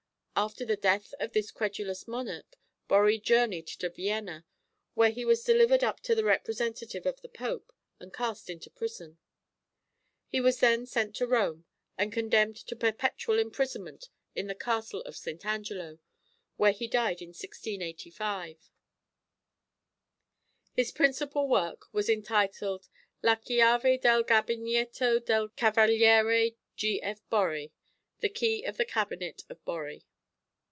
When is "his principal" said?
20.73-21.47